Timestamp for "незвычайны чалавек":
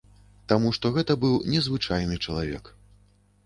1.57-2.77